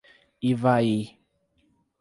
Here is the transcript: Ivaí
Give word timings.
Ivaí 0.51 0.95